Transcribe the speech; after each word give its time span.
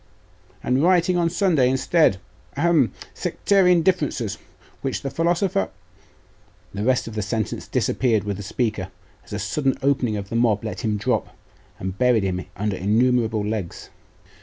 'And 0.63 0.81
rioting 0.81 1.15
on 1.15 1.29
Sunday 1.29 1.69
instead. 1.69 2.17
Ahem! 2.57 2.91
sectarian 3.13 3.83
differences, 3.83 4.39
which 4.81 5.03
the 5.03 5.11
philosopher 5.11 5.69
The 6.73 6.83
rest 6.83 7.07
of 7.07 7.13
the 7.13 7.21
sentence 7.21 7.67
disappeared 7.67 8.23
with 8.23 8.37
the 8.37 8.41
speaker, 8.41 8.87
as 9.25 9.31
a 9.31 9.37
sudden 9.37 9.77
opening 9.83 10.17
of 10.17 10.29
the 10.29 10.35
mob 10.35 10.63
let 10.65 10.81
him 10.81 10.97
drop, 10.97 11.37
and 11.77 11.99
buried 11.99 12.23
him 12.23 12.43
under 12.57 12.75
innumerable 12.77 13.45
legs. 13.45 13.91